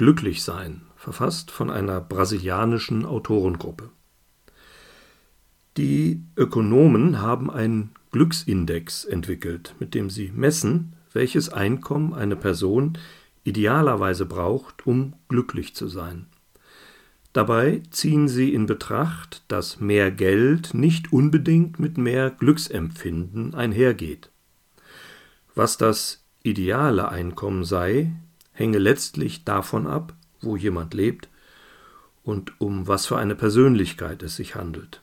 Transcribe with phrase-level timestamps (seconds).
[0.00, 3.90] Glücklich sein, verfasst von einer brasilianischen Autorengruppe.
[5.76, 12.96] Die Ökonomen haben einen Glücksindex entwickelt, mit dem sie messen, welches Einkommen eine Person
[13.44, 16.28] idealerweise braucht, um glücklich zu sein.
[17.34, 24.30] Dabei ziehen sie in Betracht, dass mehr Geld nicht unbedingt mit mehr Glücksempfinden einhergeht.
[25.54, 28.12] Was das ideale Einkommen sei,
[28.60, 31.28] hänge letztlich davon ab, wo jemand lebt
[32.22, 35.00] und um was für eine Persönlichkeit es sich handelt.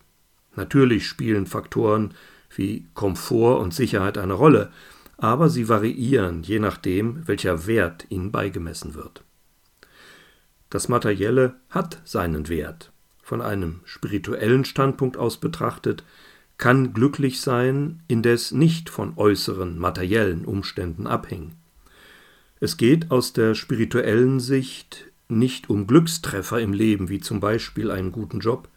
[0.55, 2.13] Natürlich spielen Faktoren
[2.55, 4.71] wie Komfort und Sicherheit eine Rolle,
[5.17, 9.23] aber sie variieren je nachdem, welcher Wert ihnen beigemessen wird.
[10.69, 12.91] Das Materielle hat seinen Wert.
[13.23, 16.03] Von einem spirituellen Standpunkt aus betrachtet,
[16.59, 21.55] kann glücklich sein indes nicht von äußeren materiellen Umständen abhängen.
[22.59, 28.11] Es geht aus der spirituellen Sicht nicht um Glückstreffer im Leben, wie zum Beispiel einen
[28.11, 28.67] guten Job,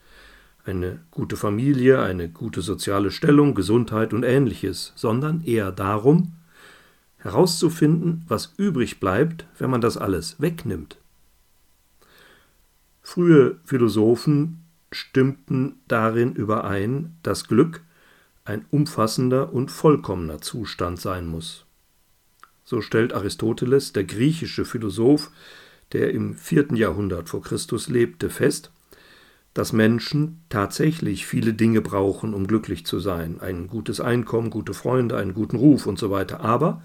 [0.64, 6.34] eine gute Familie, eine gute soziale Stellung, Gesundheit und ähnliches, sondern eher darum,
[7.18, 10.98] herauszufinden, was übrig bleibt, wenn man das alles wegnimmt.
[13.02, 17.82] Frühe Philosophen stimmten darin überein, dass Glück
[18.44, 21.64] ein umfassender und vollkommener Zustand sein muss.
[22.70, 25.32] So stellt Aristoteles, der griechische Philosoph,
[25.92, 28.70] der im vierten Jahrhundert vor Christus lebte, fest,
[29.54, 33.40] dass Menschen tatsächlich viele Dinge brauchen, um glücklich zu sein.
[33.40, 36.42] Ein gutes Einkommen, gute Freunde, einen guten Ruf und so weiter.
[36.42, 36.80] Aber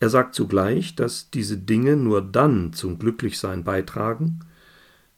[0.00, 4.40] er sagt zugleich, dass diese Dinge nur dann zum Glücklichsein beitragen,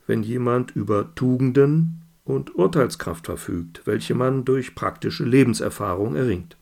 [0.09, 6.57] wenn jemand über Tugenden und Urteilskraft verfügt, welche man durch praktische Lebenserfahrung erringt.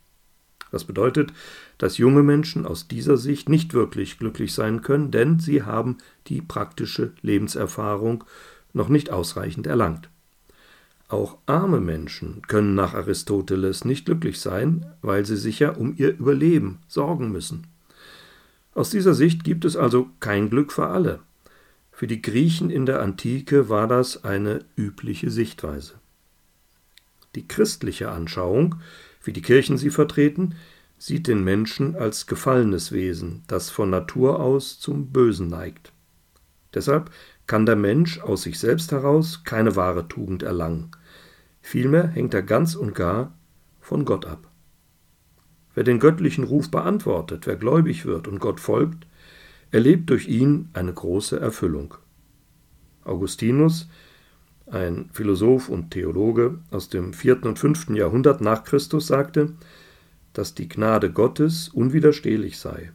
[0.74, 1.32] Das bedeutet,
[1.78, 6.42] dass junge Menschen aus dieser Sicht nicht wirklich glücklich sein können, denn sie haben die
[6.42, 8.24] praktische Lebenserfahrung
[8.72, 10.08] noch nicht ausreichend erlangt.
[11.06, 16.18] Auch arme Menschen können nach Aristoteles nicht glücklich sein, weil sie sich ja um ihr
[16.18, 17.68] Überleben sorgen müssen.
[18.74, 21.20] Aus dieser Sicht gibt es also kein Glück für alle.
[21.92, 25.92] Für die Griechen in der Antike war das eine übliche Sichtweise.
[27.36, 28.74] Die christliche Anschauung,
[29.24, 30.54] wie die Kirchen sie vertreten,
[30.98, 35.92] sieht den Menschen als gefallenes Wesen, das von Natur aus zum Bösen neigt.
[36.72, 37.10] Deshalb
[37.46, 40.90] kann der Mensch aus sich selbst heraus keine wahre Tugend erlangen.
[41.60, 43.36] Vielmehr hängt er ganz und gar
[43.80, 44.50] von Gott ab.
[45.74, 49.06] Wer den göttlichen Ruf beantwortet, wer gläubig wird und Gott folgt,
[49.70, 51.94] erlebt durch ihn eine große Erfüllung.
[53.02, 53.88] Augustinus,
[54.74, 59.54] ein Philosoph und Theologe aus dem vierten und fünften Jahrhundert nach Christus, sagte,
[60.32, 62.92] dass die Gnade Gottes unwiderstehlich sei.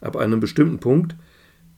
[0.00, 1.16] Ab einem bestimmten Punkt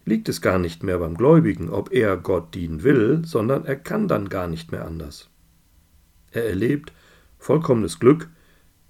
[0.04, 4.08] liegt es gar nicht mehr beim Gläubigen, ob er Gott dienen will, sondern er kann
[4.08, 5.30] dann gar nicht mehr anders.
[6.32, 6.92] Er erlebt
[7.38, 8.28] vollkommenes Glück,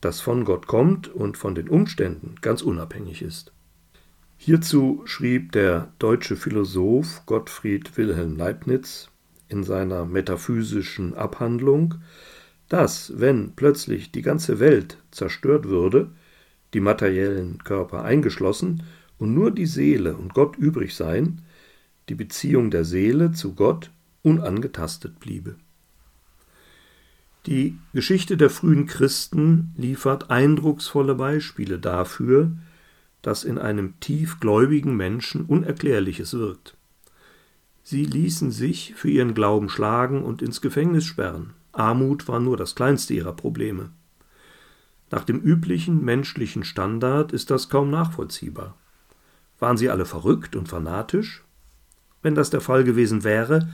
[0.01, 3.53] das von Gott kommt und von den Umständen ganz unabhängig ist.
[4.39, 9.11] Hierzu schrieb der deutsche Philosoph Gottfried Wilhelm Leibniz
[9.49, 11.95] in seiner metaphysischen Abhandlung,
[12.69, 16.11] dass, wenn plötzlich die ganze Welt zerstört würde,
[16.75, 18.83] die materiellen Körper eingeschlossen,
[19.19, 21.43] und nur die Seele und Gott übrig seien,
[22.09, 23.91] die Beziehung der Seele zu Gott
[24.23, 25.57] unangetastet bliebe.
[27.47, 32.51] Die Geschichte der frühen Christen liefert eindrucksvolle Beispiele dafür,
[33.23, 36.76] dass in einem tiefgläubigen Menschen Unerklärliches wirkt.
[37.89, 41.53] Sie ließen sich für ihren Glauben schlagen und ins Gefängnis sperren.
[41.71, 43.91] Armut war nur das kleinste ihrer Probleme.
[45.13, 48.77] Nach dem üblichen menschlichen Standard ist das kaum nachvollziehbar.
[49.61, 51.45] Waren sie alle verrückt und fanatisch?
[52.23, 53.69] Wenn das der Fall gewesen wäre,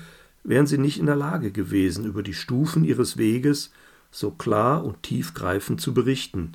[0.44, 3.72] wären sie nicht in der Lage gewesen, über die Stufen ihres Weges
[4.10, 6.52] so klar und tiefgreifend zu berichten,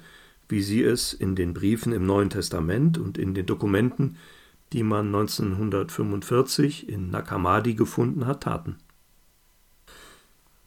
[0.48, 4.18] wie sie es in den Briefen im Neuen Testament und in den Dokumenten,
[4.74, 8.78] die man 1945 in Nakamadi gefunden hat, taten.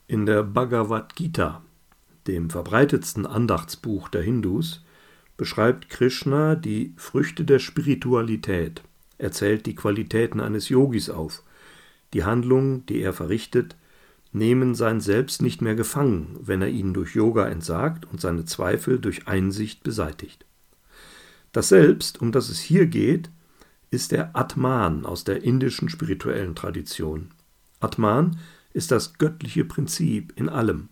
[0.07, 1.63] In der Bhagavad Gita,
[2.27, 4.85] dem verbreitetsten Andachtsbuch der Hindus,
[5.37, 8.83] beschreibt Krishna die Früchte der Spiritualität,
[9.21, 11.43] er zählt die Qualitäten eines Yogis auf.
[12.15, 13.77] Die Handlungen, die er verrichtet,
[14.33, 18.99] nehmen sein Selbst nicht mehr gefangen, wenn er ihnen durch Yoga entsagt und seine Zweifel
[18.99, 20.47] durch Einsicht beseitigt.
[21.53, 23.29] Das Selbst, um das es hier geht,
[23.91, 27.31] ist der Atman aus der indischen spirituellen Tradition.
[27.81, 28.39] Atman
[28.73, 30.91] ist das göttliche Prinzip in allem.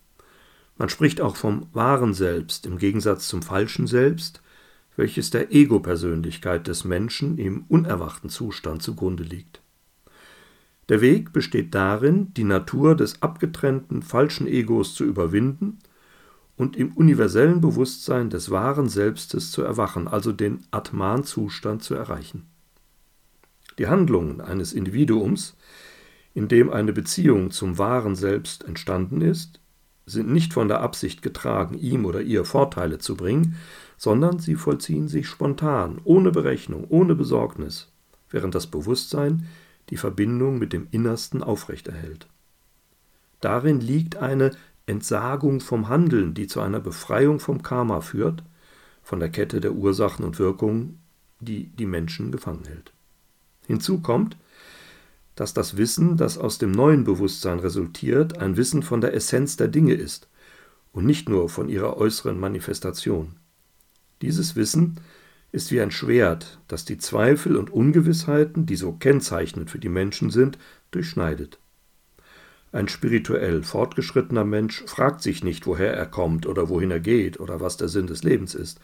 [0.76, 4.42] Man spricht auch vom wahren Selbst im Gegensatz zum falschen Selbst,
[4.96, 9.60] welches der Ego-Persönlichkeit des Menschen im unerwachten Zustand zugrunde liegt.
[10.88, 15.78] Der Weg besteht darin, die Natur des abgetrennten falschen Egos zu überwinden
[16.56, 22.46] und im universellen Bewusstsein des wahren Selbstes zu erwachen, also den Atman-Zustand zu erreichen.
[23.78, 25.56] Die Handlungen eines Individuums,
[26.34, 29.60] in dem eine Beziehung zum wahren Selbst entstanden ist,
[30.04, 33.56] sind nicht von der Absicht getragen, ihm oder ihr Vorteile zu bringen,
[33.96, 37.92] sondern sie vollziehen sich spontan, ohne Berechnung, ohne Besorgnis,
[38.30, 39.46] während das Bewusstsein
[39.90, 42.26] die Verbindung mit dem Innersten aufrechterhält.
[43.40, 44.52] Darin liegt eine
[44.86, 48.42] Entsagung vom Handeln, die zu einer Befreiung vom Karma führt,
[49.02, 51.00] von der Kette der Ursachen und Wirkungen,
[51.40, 52.92] die die Menschen gefangen hält.
[53.68, 54.36] Hinzu kommt,
[55.36, 59.68] dass das Wissen, das aus dem neuen Bewusstsein resultiert, ein Wissen von der Essenz der
[59.68, 60.26] Dinge ist
[60.90, 63.36] und nicht nur von ihrer äußeren Manifestation.
[64.22, 64.98] Dieses Wissen
[65.52, 70.30] ist wie ein Schwert, das die Zweifel und Ungewissheiten, die so kennzeichnend für die Menschen
[70.30, 70.58] sind,
[70.90, 71.58] durchschneidet.
[72.72, 77.60] Ein spirituell fortgeschrittener Mensch fragt sich nicht, woher er kommt oder wohin er geht oder
[77.60, 78.80] was der Sinn des Lebens ist.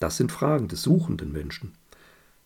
[0.00, 1.72] Das sind Fragen des suchenden Menschen.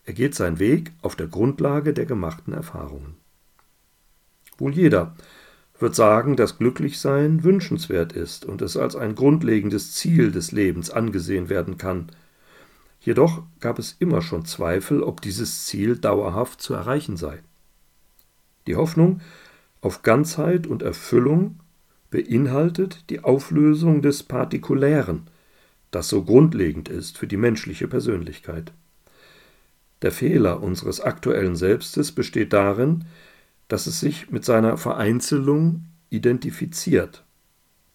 [0.04, 3.16] Er geht seinen Weg auf der Grundlage der gemachten Erfahrungen.
[4.58, 5.16] Wohl jeder
[5.78, 11.48] wird sagen, dass Glücklichsein wünschenswert ist und es als ein grundlegendes Ziel des Lebens angesehen
[11.48, 12.10] werden kann.
[13.00, 17.42] Jedoch gab es immer schon Zweifel, ob dieses Ziel dauerhaft zu erreichen sei.
[18.66, 19.20] Die Hoffnung
[19.80, 21.60] auf Ganzheit und Erfüllung
[22.10, 25.24] beinhaltet die Auflösung des Partikulären,
[25.90, 28.72] das so grundlegend ist für die menschliche Persönlichkeit.
[30.04, 33.06] Der Fehler unseres aktuellen Selbstes besteht darin,
[33.68, 37.24] dass es sich mit seiner Vereinzelung identifiziert.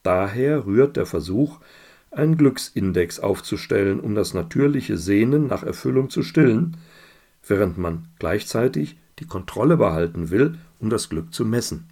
[0.01, 1.59] Daher rührt der Versuch,
[2.09, 6.77] einen Glücksindex aufzustellen, um das natürliche Sehnen nach Erfüllung zu stillen,
[7.47, 11.89] während man gleichzeitig die Kontrolle behalten will, um das Glück zu messen.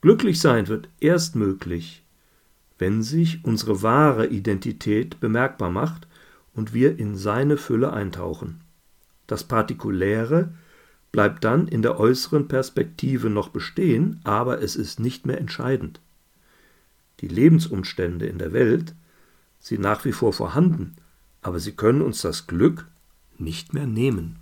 [0.00, 2.02] Glücklich sein wird erst möglich,
[2.76, 6.08] wenn sich unsere wahre Identität bemerkbar macht
[6.54, 8.60] und wir in seine Fülle eintauchen.
[9.26, 10.52] Das Partikuläre
[11.10, 16.00] bleibt dann in der äußeren Perspektive noch bestehen, aber es ist nicht mehr entscheidend.
[17.20, 18.94] Die Lebensumstände in der Welt
[19.60, 20.96] sind nach wie vor vorhanden,
[21.40, 22.86] aber sie können uns das Glück
[23.38, 24.41] nicht mehr nehmen.